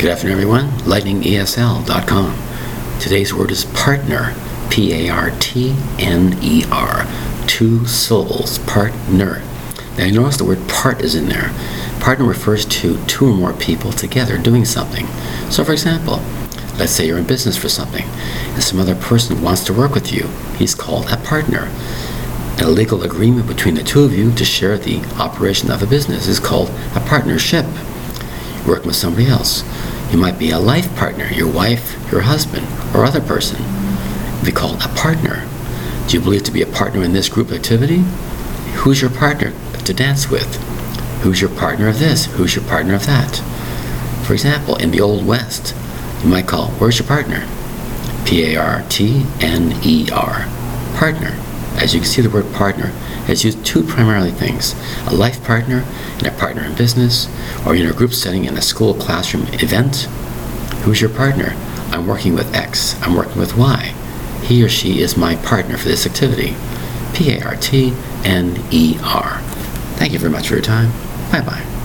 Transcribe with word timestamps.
Good 0.00 0.12
afternoon, 0.12 0.32
everyone. 0.32 0.68
LightningESL.com. 0.88 3.00
Today's 3.00 3.34
word 3.34 3.50
is 3.50 3.66
partner. 3.66 4.34
P 4.70 4.94
A 4.94 5.10
R 5.10 5.30
T 5.40 5.76
N 5.98 6.38
E 6.40 6.64
R. 6.72 7.06
Two 7.46 7.86
syllables. 7.86 8.60
Partner. 8.60 9.42
Now, 9.98 10.06
you 10.06 10.12
notice 10.12 10.38
the 10.38 10.46
word 10.46 10.66
part 10.70 11.02
is 11.02 11.14
in 11.14 11.28
there. 11.28 11.52
Partner 12.00 12.24
refers 12.24 12.64
to 12.64 12.96
two 13.04 13.28
or 13.28 13.34
more 13.34 13.52
people 13.52 13.92
together 13.92 14.38
doing 14.38 14.64
something. 14.64 15.06
So, 15.50 15.64
for 15.64 15.72
example, 15.72 16.22
let's 16.78 16.92
say 16.92 17.06
you're 17.06 17.18
in 17.18 17.26
business 17.26 17.58
for 17.58 17.68
something 17.68 18.06
and 18.06 18.62
some 18.62 18.80
other 18.80 18.94
person 18.94 19.42
wants 19.42 19.64
to 19.64 19.74
work 19.74 19.92
with 19.92 20.14
you. 20.14 20.28
He's 20.56 20.74
called 20.74 21.10
a 21.10 21.18
partner. 21.18 21.70
A 22.58 22.70
legal 22.70 23.02
agreement 23.02 23.46
between 23.46 23.74
the 23.74 23.84
two 23.84 24.04
of 24.04 24.14
you 24.14 24.32
to 24.32 24.46
share 24.46 24.78
the 24.78 25.04
operation 25.18 25.70
of 25.70 25.82
a 25.82 25.86
business 25.86 26.26
is 26.26 26.40
called 26.40 26.70
a 26.96 27.00
partnership. 27.00 27.66
Working 28.66 28.88
with 28.88 28.96
somebody 28.96 29.26
else. 29.26 29.62
You 30.10 30.18
might 30.18 30.38
be 30.38 30.50
a 30.50 30.58
life 30.58 30.94
partner, 30.96 31.26
your 31.26 31.50
wife, 31.50 31.96
your 32.10 32.22
husband, 32.22 32.66
or 32.94 33.04
other 33.04 33.20
person. 33.20 33.62
Be 34.44 34.50
called 34.50 34.82
a 34.82 34.88
partner. 34.88 35.46
Do 36.08 36.16
you 36.16 36.22
believe 36.22 36.42
to 36.44 36.50
be 36.50 36.62
a 36.62 36.66
partner 36.66 37.04
in 37.04 37.12
this 37.12 37.28
group 37.28 37.52
activity? 37.52 37.98
Who's 38.82 39.00
your 39.00 39.10
partner 39.10 39.52
to 39.84 39.94
dance 39.94 40.28
with? 40.28 40.56
Who's 41.22 41.40
your 41.40 41.50
partner 41.50 41.88
of 41.88 42.00
this? 42.00 42.26
Who's 42.26 42.56
your 42.56 42.64
partner 42.64 42.94
of 42.94 43.06
that? 43.06 43.36
For 44.26 44.32
example, 44.32 44.76
in 44.76 44.90
the 44.90 45.00
Old 45.00 45.24
West, 45.24 45.74
you 46.22 46.28
might 46.28 46.48
call, 46.48 46.68
where's 46.72 46.98
your 46.98 47.06
partner? 47.06 47.46
P 48.24 48.54
A 48.54 48.56
R 48.56 48.84
T 48.88 49.24
N 49.40 49.78
E 49.84 50.08
R. 50.10 50.48
Partner. 50.96 51.36
As 51.76 51.94
you 51.94 52.00
can 52.00 52.08
see, 52.08 52.22
the 52.22 52.30
word 52.30 52.52
partner 52.52 52.88
has 53.26 53.44
used 53.44 53.64
two 53.64 53.82
primarily 53.82 54.32
things 54.32 54.74
a 55.06 55.14
life 55.14 55.42
partner 55.44 55.84
and 56.18 56.26
a 56.26 56.32
partner 56.32 56.62
in 56.62 56.74
business, 56.74 57.28
or 57.66 57.74
in 57.74 57.86
a 57.86 57.92
group 57.92 58.12
setting 58.12 58.44
in 58.44 58.56
a 58.56 58.62
school 58.62 58.94
classroom 58.94 59.46
event. 59.54 60.08
Who's 60.84 61.00
your 61.00 61.10
partner? 61.10 61.54
I'm 61.90 62.06
working 62.06 62.34
with 62.34 62.54
X. 62.54 63.00
I'm 63.02 63.14
working 63.14 63.38
with 63.38 63.56
Y. 63.56 63.94
He 64.42 64.62
or 64.64 64.68
she 64.68 65.00
is 65.00 65.16
my 65.16 65.36
partner 65.36 65.76
for 65.76 65.88
this 65.88 66.06
activity. 66.06 66.54
P 67.14 67.32
A 67.36 67.44
R 67.44 67.56
T 67.56 67.94
N 68.24 68.62
E 68.70 68.96
R. 69.02 69.38
Thank 69.96 70.12
you 70.12 70.18
very 70.18 70.32
much 70.32 70.48
for 70.48 70.54
your 70.54 70.62
time. 70.62 70.90
Bye 71.30 71.42
bye. 71.42 71.79